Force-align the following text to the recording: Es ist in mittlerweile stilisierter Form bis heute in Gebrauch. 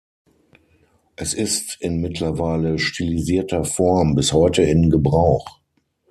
Es 1.15 1.35
ist 1.35 1.77
in 1.79 2.01
mittlerweile 2.01 2.79
stilisierter 2.79 3.63
Form 3.65 4.15
bis 4.15 4.33
heute 4.33 4.63
in 4.63 4.89
Gebrauch. 4.89 5.59